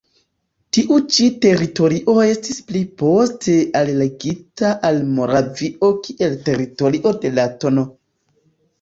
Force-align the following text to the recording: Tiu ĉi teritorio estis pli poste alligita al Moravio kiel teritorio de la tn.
Tiu 0.77 0.95
ĉi 1.15 1.27
teritorio 1.45 2.15
estis 2.29 2.57
pli 2.71 2.81
poste 3.03 3.59
alligita 3.83 4.75
al 4.91 5.01
Moravio 5.15 5.95
kiel 6.09 6.39
teritorio 6.51 7.17
de 7.25 7.37
la 7.41 7.51
tn. 7.65 7.83